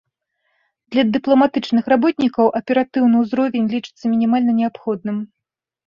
[0.95, 5.17] Для дыпламатычных работнікаў аператыўны ўзровень лічыцца мінімальна неабходным.